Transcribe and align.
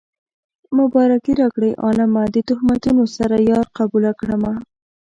مبارکي 0.77 1.33
راکړئ 1.41 1.71
عالمه 1.83 2.23
د 2.35 2.37
تهمتونو 2.49 3.03
سره 3.17 3.35
يار 3.51 3.65
قبوله 3.77 4.11
کړمه 4.19 4.53